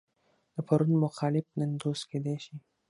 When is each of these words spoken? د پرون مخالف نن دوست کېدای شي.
د 0.55 0.57
پرون 0.67 0.91
مخالف 1.05 1.45
نن 1.59 1.71
دوست 1.83 2.03
کېدای 2.11 2.37
شي. 2.45 2.55